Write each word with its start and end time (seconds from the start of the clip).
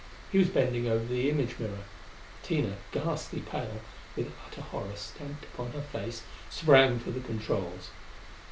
He 0.31 0.39
was 0.39 0.49
bending 0.49 0.87
over 0.87 1.05
the 1.05 1.29
image 1.29 1.59
mirror; 1.59 1.83
Tina, 2.41 2.77
ghastly 2.91 3.41
pale, 3.41 3.81
with 4.15 4.33
utter 4.47 4.61
horror 4.61 4.95
stamped 4.95 5.43
upon 5.43 5.73
her 5.73 5.83
face, 5.83 6.23
sprang 6.49 6.97
for 6.97 7.11
the 7.11 7.19
controls. 7.19 7.91